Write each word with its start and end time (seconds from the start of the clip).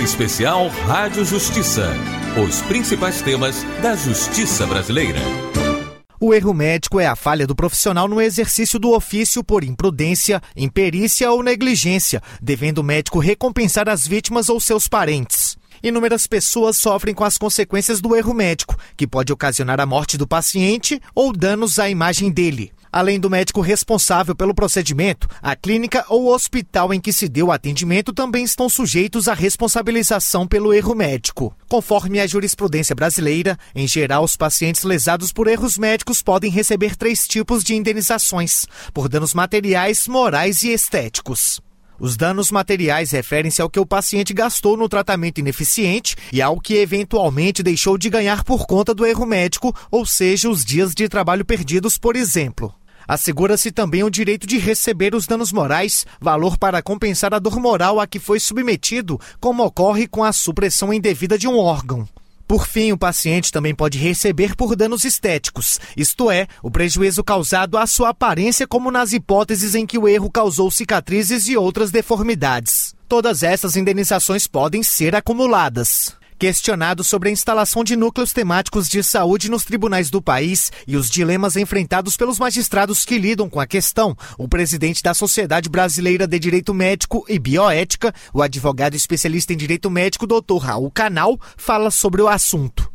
Especial 0.00 0.68
Rádio 0.86 1.26
Justiça. 1.26 1.92
Os 2.42 2.62
principais 2.62 3.20
temas 3.20 3.62
da 3.82 3.94
justiça 3.94 4.66
brasileira. 4.66 5.18
O 6.18 6.32
erro 6.32 6.54
médico 6.54 6.98
é 6.98 7.06
a 7.06 7.14
falha 7.14 7.46
do 7.46 7.54
profissional 7.54 8.08
no 8.08 8.18
exercício 8.18 8.78
do 8.78 8.94
ofício 8.94 9.44
por 9.44 9.62
imprudência, 9.62 10.40
imperícia 10.56 11.30
ou 11.30 11.42
negligência, 11.42 12.22
devendo 12.40 12.78
o 12.78 12.84
médico 12.84 13.18
recompensar 13.18 13.90
as 13.90 14.06
vítimas 14.06 14.48
ou 14.48 14.58
seus 14.58 14.88
parentes. 14.88 15.58
Inúmeras 15.82 16.26
pessoas 16.26 16.78
sofrem 16.78 17.14
com 17.14 17.24
as 17.24 17.36
consequências 17.36 18.00
do 18.00 18.16
erro 18.16 18.32
médico, 18.32 18.76
que 18.96 19.06
pode 19.06 19.30
ocasionar 19.34 19.80
a 19.80 19.86
morte 19.86 20.16
do 20.16 20.26
paciente 20.26 20.98
ou 21.14 21.30
danos 21.30 21.78
à 21.78 21.90
imagem 21.90 22.30
dele. 22.30 22.72
Além 22.92 23.20
do 23.20 23.30
médico 23.30 23.60
responsável 23.60 24.34
pelo 24.34 24.54
procedimento, 24.54 25.28
a 25.40 25.54
clínica 25.54 26.04
ou 26.08 26.34
hospital 26.34 26.92
em 26.92 27.00
que 27.00 27.12
se 27.12 27.28
deu 27.28 27.46
o 27.46 27.52
atendimento 27.52 28.12
também 28.12 28.42
estão 28.42 28.68
sujeitos 28.68 29.28
à 29.28 29.34
responsabilização 29.34 30.46
pelo 30.46 30.74
erro 30.74 30.94
médico. 30.94 31.54
Conforme 31.68 32.18
a 32.18 32.26
jurisprudência 32.26 32.94
brasileira, 32.94 33.56
em 33.74 33.86
geral, 33.86 34.24
os 34.24 34.36
pacientes 34.36 34.82
lesados 34.82 35.32
por 35.32 35.46
erros 35.46 35.78
médicos 35.78 36.20
podem 36.20 36.50
receber 36.50 36.96
três 36.96 37.28
tipos 37.28 37.62
de 37.62 37.76
indenizações: 37.76 38.66
por 38.92 39.08
danos 39.08 39.34
materiais, 39.34 40.08
morais 40.08 40.62
e 40.64 40.70
estéticos. 40.70 41.60
Os 42.00 42.16
danos 42.16 42.50
materiais 42.50 43.10
referem-se 43.10 43.60
ao 43.60 43.68
que 43.68 43.78
o 43.78 43.84
paciente 43.84 44.32
gastou 44.32 44.74
no 44.74 44.88
tratamento 44.88 45.38
ineficiente 45.38 46.16
e 46.32 46.40
ao 46.40 46.58
que 46.58 46.76
eventualmente 46.76 47.62
deixou 47.62 47.98
de 47.98 48.08
ganhar 48.08 48.42
por 48.42 48.66
conta 48.66 48.94
do 48.94 49.04
erro 49.04 49.26
médico, 49.26 49.76
ou 49.90 50.06
seja, 50.06 50.48
os 50.48 50.64
dias 50.64 50.94
de 50.94 51.10
trabalho 51.10 51.44
perdidos, 51.44 51.98
por 51.98 52.16
exemplo. 52.16 52.74
Assegura-se 53.10 53.72
também 53.72 54.04
o 54.04 54.08
direito 54.08 54.46
de 54.46 54.56
receber 54.56 55.16
os 55.16 55.26
danos 55.26 55.50
morais, 55.50 56.06
valor 56.20 56.56
para 56.56 56.80
compensar 56.80 57.34
a 57.34 57.40
dor 57.40 57.58
moral 57.58 57.98
a 57.98 58.06
que 58.06 58.20
foi 58.20 58.38
submetido, 58.38 59.18
como 59.40 59.64
ocorre 59.64 60.06
com 60.06 60.22
a 60.22 60.32
supressão 60.32 60.94
indevida 60.94 61.36
de 61.36 61.48
um 61.48 61.58
órgão. 61.58 62.08
Por 62.46 62.68
fim, 62.68 62.92
o 62.92 62.96
paciente 62.96 63.50
também 63.50 63.74
pode 63.74 63.98
receber 63.98 64.54
por 64.54 64.76
danos 64.76 65.04
estéticos, 65.04 65.80
isto 65.96 66.30
é, 66.30 66.46
o 66.62 66.70
prejuízo 66.70 67.24
causado 67.24 67.76
à 67.76 67.84
sua 67.84 68.10
aparência, 68.10 68.64
como 68.64 68.92
nas 68.92 69.12
hipóteses 69.12 69.74
em 69.74 69.84
que 69.84 69.98
o 69.98 70.06
erro 70.06 70.30
causou 70.30 70.70
cicatrizes 70.70 71.48
e 71.48 71.56
outras 71.56 71.90
deformidades. 71.90 72.94
Todas 73.08 73.42
essas 73.42 73.74
indenizações 73.74 74.46
podem 74.46 74.84
ser 74.84 75.16
acumuladas. 75.16 76.19
Questionado 76.40 77.04
sobre 77.04 77.28
a 77.28 77.32
instalação 77.32 77.84
de 77.84 77.94
núcleos 77.94 78.32
temáticos 78.32 78.88
de 78.88 79.02
saúde 79.02 79.50
nos 79.50 79.62
tribunais 79.62 80.10
do 80.10 80.22
país 80.22 80.72
e 80.88 80.96
os 80.96 81.10
dilemas 81.10 81.54
enfrentados 81.54 82.16
pelos 82.16 82.40
magistrados 82.40 83.04
que 83.04 83.18
lidam 83.18 83.46
com 83.46 83.60
a 83.60 83.66
questão, 83.66 84.16
o 84.38 84.48
presidente 84.48 85.02
da 85.02 85.12
Sociedade 85.12 85.68
Brasileira 85.68 86.26
de 86.26 86.38
Direito 86.38 86.72
Médico 86.72 87.26
e 87.28 87.38
Bioética, 87.38 88.10
o 88.32 88.40
advogado 88.40 88.94
especialista 88.94 89.52
em 89.52 89.56
direito 89.58 89.90
médico, 89.90 90.26
doutor 90.26 90.60
Raul 90.60 90.90
Canal, 90.90 91.36
fala 91.58 91.90
sobre 91.90 92.22
o 92.22 92.28
assunto. 92.28 92.90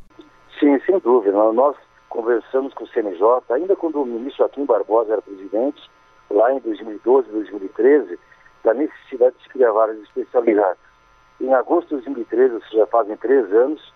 Sim, 0.60 0.80
sem 0.84 0.98
dúvida. 0.98 1.38
Nós 1.54 1.76
conversamos 2.10 2.74
com 2.74 2.84
o 2.84 2.88
CNJ, 2.88 3.22
ainda 3.52 3.76
quando 3.76 4.02
o 4.02 4.08
ministro 4.08 4.40
Joaquim 4.40 4.66
Barbosa 4.66 5.14
era 5.14 5.22
presidente, 5.22 5.80
lá 6.32 6.52
em 6.52 6.60
2012, 6.62 7.30
2013, 7.30 8.18
da 8.64 8.74
necessidade 8.74 9.38
de 9.38 9.44
se 9.44 9.50
criar 9.50 9.72
várias 9.72 10.00
especialidades. 10.00 10.85
Em 11.40 11.54
agosto 11.54 11.88
de 11.88 11.96
2013, 11.96 12.56
ou 12.56 12.62
seja, 12.64 12.88
fazem 12.88 13.18
três 13.18 13.52
anos, 13.52 13.94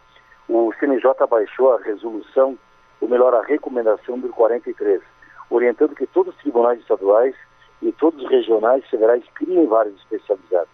o 0.50 0.74
CNJ 0.78 1.14
baixou 1.30 1.74
a 1.74 1.80
resolução, 1.80 2.58
ou 3.00 3.08
melhor, 3.08 3.34
a 3.34 3.42
recomendação 3.42 4.18
número 4.18 4.34
43, 4.34 5.02
orientando 5.50 5.96
que 5.96 6.06
todos 6.08 6.34
os 6.34 6.42
tribunais 6.42 6.80
estaduais 6.80 7.36
e 7.82 7.92
todos 7.94 8.22
os 8.24 8.30
regionais 8.30 8.86
federais 8.90 9.24
criem 9.36 9.66
várias 9.68 9.96
especializadas. 9.96 10.68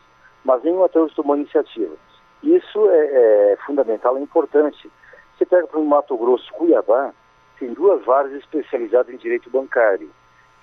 Mas 0.43 0.63
nenhum 0.63 0.83
até 0.83 0.99
hoje 0.99 1.13
tomou 1.15 1.35
iniciativa. 1.35 1.93
Isso 2.41 2.89
é, 2.89 3.53
é 3.53 3.57
fundamental, 3.65 4.17
é 4.17 4.21
importante. 4.21 4.91
Você 5.37 5.45
pega 5.45 5.67
para 5.67 5.79
o 5.79 5.85
Mato 5.85 6.17
Grosso, 6.17 6.51
Cuiabá, 6.53 7.13
tem 7.59 7.73
duas 7.73 8.03
varas 8.05 8.31
especializadas 8.33 9.13
em 9.13 9.17
direito 9.17 9.49
bancário. 9.51 10.09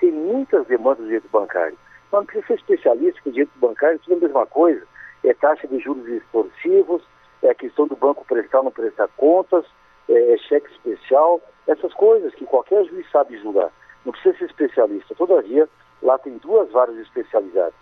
Tem 0.00 0.10
muitas 0.10 0.66
demandas 0.66 0.98
de 0.98 1.04
direito 1.04 1.28
bancário. 1.30 1.78
Mas 2.10 2.20
não 2.20 2.26
precisa 2.26 2.46
ser 2.48 2.54
especialista, 2.54 3.14
porque 3.14 3.30
direito 3.30 3.58
bancário 3.58 3.96
é 3.96 3.98
tudo 3.98 4.16
a 4.16 4.20
mesma 4.20 4.46
coisa 4.46 4.91
é 5.24 5.34
taxa 5.34 5.66
de 5.68 5.78
juros 5.78 6.06
extorsivos, 6.08 7.02
é 7.42 7.50
a 7.50 7.54
questão 7.54 7.86
do 7.86 7.96
banco 7.96 8.24
prestar 8.24 8.58
ou 8.58 8.64
não 8.64 8.70
prestar 8.70 9.08
contas, 9.16 9.64
é, 10.08 10.34
é 10.34 10.38
cheque 10.38 10.70
especial, 10.72 11.40
essas 11.66 11.92
coisas 11.94 12.34
que 12.34 12.44
qualquer 12.44 12.84
juiz 12.84 13.08
sabe 13.10 13.38
julgar. 13.38 13.70
Não 14.04 14.12
precisa 14.12 14.36
ser 14.38 14.44
especialista. 14.46 15.14
Todavia, 15.14 15.68
lá 16.02 16.18
tem 16.18 16.36
duas 16.38 16.70
varas 16.70 16.96
especializadas. 16.96 17.74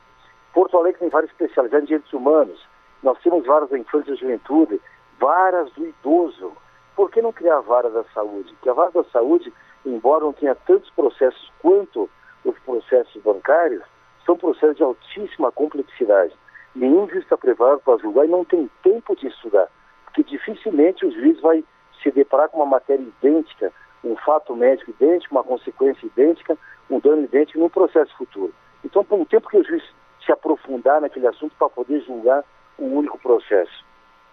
Porto 0.52 0.76
Alegre 0.76 1.00
tem 1.00 1.08
varas 1.08 1.30
especializadas 1.30 1.84
em 1.84 1.86
direitos 1.86 2.12
humanos. 2.12 2.66
Nós 3.02 3.18
temos 3.22 3.46
varas 3.46 3.70
da 3.70 3.78
infância 3.78 4.12
e 4.12 4.16
juventude, 4.16 4.80
varas 5.18 5.70
do 5.72 5.86
idoso. 5.86 6.52
Por 6.94 7.10
que 7.10 7.22
não 7.22 7.32
criar 7.32 7.58
a 7.58 7.60
vara 7.60 7.88
da 7.88 8.04
saúde? 8.12 8.52
Porque 8.54 8.68
a 8.68 8.74
vara 8.74 8.90
da 8.90 9.04
saúde, 9.04 9.52
embora 9.86 10.24
não 10.24 10.32
tenha 10.32 10.54
tantos 10.54 10.90
processos 10.90 11.50
quanto 11.60 12.10
os 12.44 12.58
processos 12.60 13.22
bancários, 13.22 13.82
são 14.26 14.36
processos 14.36 14.76
de 14.76 14.82
altíssima 14.82 15.50
complexidade 15.50 16.34
nenhum 16.74 17.08
juiz 17.08 17.22
está 17.22 17.36
preparado 17.36 17.80
para 17.80 17.98
julgar 17.98 18.24
e 18.24 18.28
não 18.30 18.44
tem 18.44 18.70
tempo 18.82 19.16
de 19.16 19.26
estudar, 19.28 19.68
porque 20.04 20.22
dificilmente 20.22 21.04
o 21.04 21.10
juiz 21.10 21.40
vai 21.40 21.64
se 22.02 22.10
deparar 22.10 22.48
com 22.48 22.58
uma 22.58 22.66
matéria 22.66 23.02
idêntica, 23.02 23.72
um 24.02 24.16
fato 24.16 24.54
médico 24.56 24.90
idêntico, 24.90 25.34
uma 25.34 25.44
consequência 25.44 26.06
idêntica, 26.06 26.56
um 26.88 26.98
dano 26.98 27.24
idêntico 27.24 27.58
num 27.58 27.68
processo 27.68 28.16
futuro. 28.16 28.54
Então, 28.84 29.04
por 29.04 29.18
um 29.18 29.24
tempo 29.24 29.48
que 29.48 29.58
o 29.58 29.64
juiz 29.64 29.82
se 30.24 30.32
aprofundar 30.32 31.00
naquele 31.00 31.26
assunto 31.26 31.54
para 31.58 31.68
poder 31.68 32.00
julgar 32.02 32.44
um 32.78 32.96
único 32.96 33.18
processo. 33.18 33.84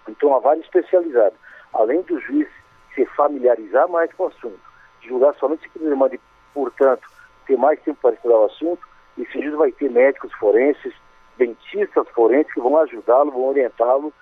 Então, 0.07 0.35
a 0.35 0.39
vara 0.39 0.59
especializada, 0.59 1.33
além 1.73 2.01
do 2.01 2.19
juiz 2.19 2.47
se 2.95 3.05
familiarizar 3.07 3.87
mais 3.89 4.11
com 4.13 4.23
o 4.23 4.27
assunto, 4.27 4.59
julgar 5.01 5.35
somente 5.35 5.69
se 5.69 5.79
demanda, 5.79 6.17
portanto, 6.53 7.07
ter 7.45 7.57
mais 7.57 7.79
tempo 7.81 7.99
para 8.01 8.15
estudar 8.15 8.37
o 8.37 8.45
assunto, 8.45 8.87
esse 9.17 9.41
juiz 9.41 9.53
vai 9.55 9.71
ter 9.71 9.89
médicos 9.89 10.33
forenses, 10.33 10.93
dentistas 11.37 12.07
forenses 12.09 12.53
que 12.53 12.59
vão 12.59 12.77
ajudá-lo, 12.77 13.31
vão 13.31 13.47
orientá-lo 13.47 14.13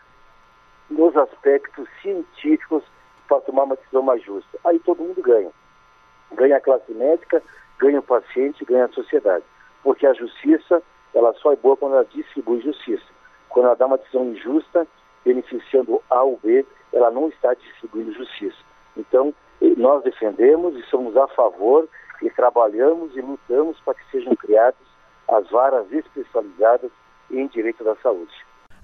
nos 0.90 1.16
aspectos 1.18 1.88
científicos 2.02 2.84
para 3.28 3.42
tomar 3.42 3.64
uma 3.64 3.76
decisão 3.76 4.04
mais 4.04 4.24
justa. 4.24 4.58
Aí 4.64 4.80
todo 4.80 5.04
mundo 5.04 5.22
ganha. 5.22 5.52
Ganha 6.34 6.58
a 6.58 6.62
classe 6.62 6.92
médica, 6.94 7.42
ganha 7.80 8.00
o 8.00 8.04
paciente, 8.04 8.66
ganha 8.66 8.86
a 8.86 8.90
sociedade. 8.90 9.44
Porque 9.84 10.06
a 10.06 10.14
justiça, 10.14 10.82
ela 11.14 11.34
só 11.36 11.54
é 11.54 11.56
boa 11.56 11.78
quando 11.78 11.94
ela 11.94 12.06
distribui 12.06 12.62
justiça. 12.62 13.06
Quando 13.50 13.66
ela 13.68 13.76
dá 13.76 13.86
uma 13.86 13.98
decisão 13.98 14.26
injusta, 14.26 14.88
beneficiando 15.24 16.02
A 16.10 16.22
ou 16.22 16.40
B, 16.42 16.66
ela 16.94 17.10
não 17.10 17.30
está 17.30 17.54
distribuindo 17.54 18.14
justiça. 18.14 18.58
Então, 18.96 19.34
nós 19.78 20.04
defendemos 20.04 20.76
e 20.76 20.84
somos 20.84 21.16
a 21.18 21.28
favor 21.30 21.88
e 22.22 22.30
trabalhamos 22.30 23.16
e 23.16 23.22
lutamos 23.22 23.80
para 23.82 23.96
que 23.96 24.12
sejam 24.12 24.36
criadas 24.36 24.80
as 25.28 25.50
varas 25.50 25.92
especializadas 25.92 26.92
em 27.32 27.48
direito 27.48 27.84
da 27.84 27.96
saúde. 27.98 28.34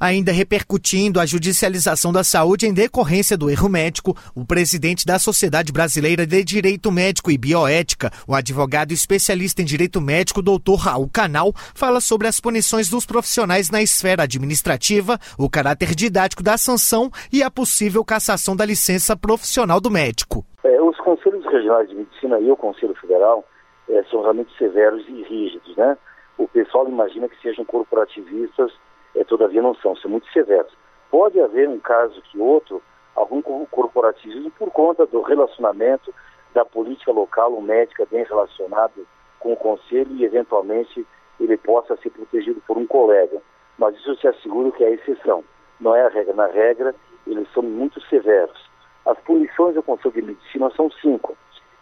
Ainda 0.02 0.32
repercutindo 0.32 1.20
a 1.20 1.28
judicialização 1.28 2.12
da 2.12 2.24
saúde 2.24 2.66
em 2.66 2.74
decorrência 2.74 3.38
do 3.38 3.52
erro 3.52 3.70
médico, 3.70 4.18
o 4.36 4.44
presidente 4.44 5.06
da 5.06 5.20
Sociedade 5.20 5.72
Brasileira 5.72 6.26
de 6.26 6.44
Direito 6.44 6.92
Médico 6.92 7.30
e 7.30 7.38
Bioética, 7.38 8.10
o 8.28 8.34
advogado 8.34 8.94
especialista 8.94 9.62
em 9.62 9.66
direito 9.66 10.02
médico, 10.02 10.42
doutor 10.42 10.78
Raul 10.78 11.08
Canal, 11.08 11.54
fala 11.76 12.02
sobre 12.02 12.28
as 12.28 12.40
punições 12.40 12.90
dos 12.90 13.06
profissionais 13.06 13.70
na 13.70 13.80
esfera 13.80 14.24
administrativa, 14.24 15.20
o 15.38 15.48
caráter 15.48 15.94
didático 15.94 16.42
da 16.42 16.58
sanção 16.58 17.12
e 17.32 17.44
a 17.44 17.52
possível 17.52 18.04
cassação 18.04 18.56
da 18.56 18.66
licença 18.66 19.16
profissional 19.16 19.80
do 19.80 19.92
médico. 19.92 20.44
É, 20.64 20.82
os 20.82 20.98
conselhos 20.98 21.46
regionais 21.46 21.88
de 21.90 21.94
medicina 21.94 22.40
e 22.40 22.50
o 22.50 22.58
Conselho 22.58 22.96
Federal 22.96 23.46
é, 23.88 24.02
são 24.10 24.24
realmente 24.24 24.52
severos 24.58 25.08
e 25.08 25.22
rígidos, 25.30 25.78
né? 25.78 25.96
O 26.44 26.48
pessoal 26.48 26.88
imagina 26.88 27.30
que 27.30 27.40
sejam 27.42 27.64
corporativistas, 27.64 28.74
é, 29.16 29.24
todavia 29.24 29.62
não 29.62 29.76
são, 29.76 29.96
são 29.96 30.10
muito 30.10 30.32
severos. 30.32 30.74
Pode 31.10 31.40
haver 31.40 31.70
um 31.70 31.80
caso 31.80 32.22
que 32.24 32.40
outro, 32.40 32.82
algum 33.16 33.42
corporativismo 33.42 34.50
por 34.52 34.72
conta 34.72 35.06
do 35.06 35.22
relacionamento 35.22 36.14
da 36.54 36.66
política 36.66 37.12
local, 37.12 37.54
o 37.54 37.62
médico 37.62 38.08
bem 38.10 38.24
relacionado 38.24 39.06
com 39.40 39.54
o 39.54 39.58
conselho 39.58 40.16
e 40.16 40.26
eventualmente 40.26 41.06
ele 41.40 41.58
possa 41.58 41.96
ser 41.98 42.10
protegido 42.10 42.62
por 42.66 42.78
um 42.78 42.88
colega. 42.88 43.42
Mas 43.78 43.96
isso 43.96 44.16
se 44.16 44.28
assegura 44.28 44.72
que 44.72 44.84
é 44.84 44.88
a 44.88 44.92
exceção, 44.92 45.44
não 45.80 45.96
é 45.96 46.06
a 46.06 46.10
regra. 46.10 46.34
Na 46.34 46.48
regra, 46.48 46.96
eles 47.28 47.48
são 47.54 47.64
muito 47.64 48.02
severos. 48.08 48.70
As 49.06 49.18
punições 49.20 49.76
do 49.76 49.84
Conselho 49.84 50.14
de 50.14 50.22
Medicina 50.22 50.72
são 50.76 50.90
cinco. 50.92 51.36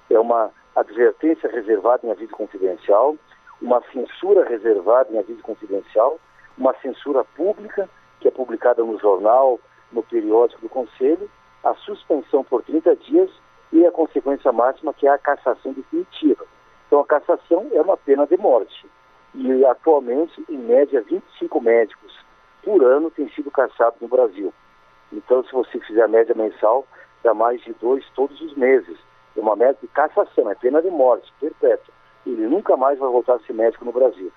É 0.09 0.19
uma 0.19 0.51
advertência 0.75 1.49
reservada 1.49 2.05
em 2.05 2.11
aviso 2.11 2.31
confidencial, 2.31 3.15
uma 3.61 3.81
censura 3.91 4.47
reservada 4.47 5.11
em 5.11 5.19
aviso 5.19 5.41
confidencial, 5.41 6.19
uma 6.57 6.73
censura 6.75 7.23
pública, 7.23 7.89
que 8.19 8.27
é 8.27 8.31
publicada 8.31 8.83
no 8.83 8.99
jornal, 8.99 9.59
no 9.91 10.03
periódico 10.03 10.61
do 10.61 10.69
Conselho, 10.69 11.29
a 11.63 11.73
suspensão 11.75 12.43
por 12.43 12.63
30 12.63 12.95
dias 12.95 13.29
e 13.71 13.85
a 13.85 13.91
consequência 13.91 14.51
máxima, 14.51 14.93
que 14.93 15.07
é 15.07 15.11
a 15.11 15.17
cassação 15.17 15.73
definitiva. 15.73 16.45
Então, 16.87 16.99
a 17.01 17.05
cassação 17.05 17.67
é 17.71 17.81
uma 17.81 17.97
pena 17.97 18.25
de 18.25 18.37
morte. 18.37 18.87
E, 19.35 19.65
atualmente, 19.65 20.43
em 20.49 20.57
média, 20.57 21.01
25 21.01 21.61
médicos 21.61 22.17
por 22.63 22.83
ano 22.83 23.11
têm 23.11 23.29
sido 23.29 23.51
caçados 23.51 23.99
no 24.01 24.07
Brasil. 24.07 24.53
Então, 25.11 25.43
se 25.43 25.51
você 25.51 25.79
fizer 25.81 26.03
a 26.03 26.07
média 26.07 26.33
mensal, 26.35 26.85
dá 27.23 27.33
mais 27.33 27.61
de 27.61 27.73
dois 27.73 28.03
todos 28.15 28.39
os 28.41 28.55
meses. 28.55 28.97
É 29.35 29.39
uma 29.39 29.55
média 29.55 29.77
de 29.81 29.87
cassação, 29.87 30.49
é 30.49 30.55
pena 30.55 30.81
de 30.81 30.89
morte, 30.89 31.31
perpétua. 31.39 31.93
Ele 32.31 32.47
nunca 32.47 32.75
mais 32.77 32.99
vai 32.99 33.09
voltar 33.09 33.35
a 33.35 33.39
ser 33.39 33.53
médico 33.53 33.85
no 33.85 33.91
Brasil. 33.91 34.31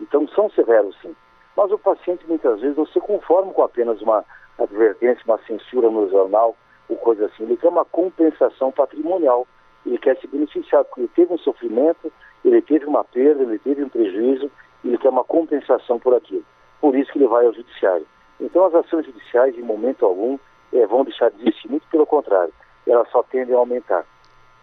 Então, 0.00 0.26
são 0.28 0.50
severos, 0.50 0.96
sim. 1.00 1.14
Mas 1.56 1.70
o 1.72 1.78
paciente, 1.78 2.26
muitas 2.26 2.60
vezes, 2.60 2.76
não 2.76 2.86
se 2.86 3.00
conforma 3.00 3.52
com 3.52 3.62
apenas 3.62 4.00
uma 4.02 4.24
advertência, 4.58 5.22
uma 5.24 5.38
censura 5.46 5.90
no 5.90 6.08
jornal, 6.10 6.56
ou 6.88 6.96
coisa 6.96 7.26
assim. 7.26 7.44
Ele 7.44 7.56
quer 7.56 7.68
uma 7.68 7.84
compensação 7.84 8.70
patrimonial. 8.70 9.46
Ele 9.84 9.98
quer 9.98 10.16
se 10.18 10.26
beneficiar, 10.26 10.84
porque 10.84 11.02
ele 11.02 11.10
teve 11.14 11.32
um 11.32 11.38
sofrimento, 11.38 12.12
ele 12.44 12.60
teve 12.60 12.84
uma 12.86 13.04
perda, 13.04 13.42
ele 13.42 13.58
teve 13.58 13.84
um 13.84 13.88
prejuízo, 13.88 14.50
ele 14.84 14.98
quer 14.98 15.08
uma 15.08 15.24
compensação 15.24 15.98
por 15.98 16.14
aquilo. 16.14 16.44
Por 16.80 16.96
isso 16.96 17.10
que 17.12 17.18
ele 17.18 17.28
vai 17.28 17.46
ao 17.46 17.54
judiciário. 17.54 18.06
Então 18.40 18.64
as 18.64 18.74
ações 18.74 19.06
judiciais, 19.06 19.56
em 19.56 19.62
momento 19.62 20.04
algum, 20.04 20.38
é, 20.72 20.86
vão 20.86 21.04
deixar 21.04 21.30
de 21.30 21.42
existir, 21.42 21.70
muito 21.70 21.86
pelo 21.88 22.06
contrário, 22.06 22.52
elas 22.86 23.08
só 23.10 23.22
tendem 23.22 23.54
a 23.54 23.58
aumentar. 23.58 24.04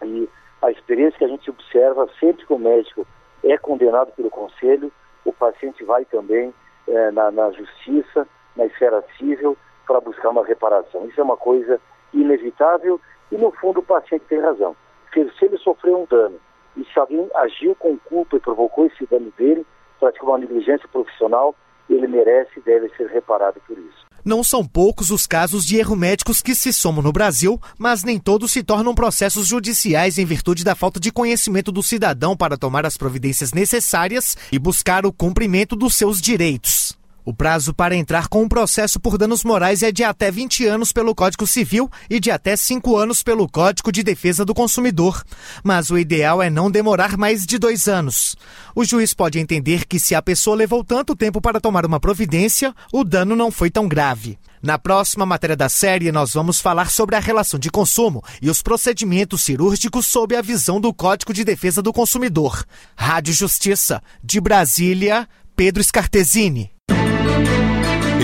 E 0.03 0.29
a 0.63 0.71
experiência 0.71 1.17
que 1.17 1.25
a 1.25 1.27
gente 1.27 1.49
observa, 1.49 2.07
sempre 2.19 2.45
que 2.45 2.53
o 2.53 2.57
médico 2.57 3.05
é 3.43 3.57
condenado 3.57 4.13
pelo 4.13 4.29
conselho, 4.29 4.91
o 5.25 5.33
paciente 5.33 5.83
vai 5.83 6.05
também 6.05 6.53
é, 6.87 7.11
na, 7.11 7.29
na 7.31 7.51
justiça, 7.51 8.25
na 8.55 8.65
esfera 8.65 9.03
civil, 9.17 9.57
para 9.85 9.99
buscar 9.99 10.29
uma 10.29 10.45
reparação. 10.45 11.05
Isso 11.05 11.19
é 11.19 11.23
uma 11.23 11.35
coisa 11.35 11.81
inevitável 12.13 12.99
e, 13.29 13.35
no 13.35 13.51
fundo, 13.51 13.81
o 13.81 13.83
paciente 13.83 14.23
tem 14.29 14.39
razão. 14.39 14.73
Se, 15.13 15.19
ele 15.41 15.57
sofreu 15.57 16.01
um 16.01 16.05
dano 16.05 16.39
e 16.77 16.85
se 16.85 16.97
alguém 16.97 17.29
agiu 17.35 17.75
com 17.75 17.97
culpa 17.97 18.37
e 18.37 18.39
provocou 18.39 18.85
esse 18.85 19.05
dano 19.05 19.33
dele, 19.37 19.65
praticou 19.99 20.29
uma 20.29 20.37
negligência 20.37 20.87
profissional, 20.87 21.53
ele 21.89 22.07
merece 22.07 22.57
e 22.57 22.61
deve 22.61 22.87
ser 22.95 23.07
reparado 23.07 23.59
por 23.67 23.77
isso. 23.77 24.12
Não 24.25 24.43
são 24.43 24.65
poucos 24.65 25.09
os 25.09 25.27
casos 25.27 25.65
de 25.65 25.77
erro 25.77 25.95
médicos 25.95 26.41
que 26.41 26.55
se 26.55 26.71
somam 26.71 27.01
no 27.01 27.11
Brasil, 27.11 27.59
mas 27.77 28.03
nem 28.03 28.17
todos 28.17 28.51
se 28.51 28.63
tornam 28.63 28.95
processos 28.95 29.47
judiciais 29.47 30.17
em 30.17 30.25
virtude 30.25 30.63
da 30.63 30.75
falta 30.75 30.99
de 30.99 31.11
conhecimento 31.11 31.71
do 31.71 31.83
cidadão 31.83 32.35
para 32.35 32.57
tomar 32.57 32.85
as 32.85 32.97
providências 32.97 33.51
necessárias 33.51 34.37
e 34.51 34.57
buscar 34.57 35.05
o 35.05 35.11
cumprimento 35.11 35.75
dos 35.75 35.95
seus 35.95 36.21
direitos. 36.21 36.82
O 37.25 37.33
prazo 37.33 37.73
para 37.73 37.95
entrar 37.95 38.27
com 38.27 38.43
um 38.43 38.49
processo 38.49 38.99
por 38.99 39.17
danos 39.17 39.45
morais 39.45 39.81
é 39.81 39.93
de 39.93 40.03
até 40.03 40.29
20 40.29 40.65
anos 40.65 40.91
pelo 40.91 41.15
Código 41.15 41.47
Civil 41.47 41.89
e 42.09 42.19
de 42.19 42.29
até 42.29 42.55
5 42.55 42.97
anos 42.97 43.23
pelo 43.23 43.47
Código 43.47 43.93
de 43.93 44.03
Defesa 44.03 44.43
do 44.43 44.53
Consumidor. 44.53 45.23
Mas 45.63 45.89
o 45.89 45.97
ideal 45.97 46.41
é 46.41 46.49
não 46.49 46.69
demorar 46.69 47.17
mais 47.17 47.45
de 47.45 47.57
dois 47.57 47.87
anos. 47.87 48.35
O 48.75 48.83
juiz 48.83 49.13
pode 49.13 49.39
entender 49.39 49.85
que 49.85 49.99
se 49.99 50.13
a 50.13 50.21
pessoa 50.21 50.57
levou 50.57 50.83
tanto 50.83 51.15
tempo 51.15 51.39
para 51.39 51.61
tomar 51.61 51.85
uma 51.85 51.99
providência, 51.99 52.75
o 52.91 53.05
dano 53.05 53.37
não 53.37 53.49
foi 53.49 53.71
tão 53.71 53.87
grave. 53.87 54.37
Na 54.61 54.77
próxima 54.77 55.25
matéria 55.25 55.55
da 55.55 55.69
série, 55.69 56.11
nós 56.11 56.33
vamos 56.33 56.59
falar 56.59 56.89
sobre 56.89 57.15
a 57.15 57.19
relação 57.19 57.57
de 57.57 57.69
consumo 57.69 58.21
e 58.41 58.49
os 58.49 58.61
procedimentos 58.61 59.43
cirúrgicos 59.43 60.07
sob 60.07 60.35
a 60.35 60.41
visão 60.41 60.79
do 60.79 60.93
Código 60.93 61.33
de 61.33 61.45
Defesa 61.45 61.81
do 61.81 61.93
Consumidor. 61.93 62.65
Rádio 62.97 63.33
Justiça, 63.33 64.01
de 64.21 64.41
Brasília, 64.41 65.27
Pedro 65.55 65.81
Scartesini. 65.81 66.72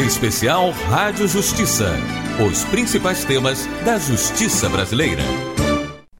Especial 0.05 0.71
Rádio 0.71 1.27
Justiça. 1.27 1.91
Os 2.45 2.63
principais 2.65 3.23
temas 3.23 3.67
da 3.85 3.97
justiça 3.97 4.67
brasileira. 4.69 5.23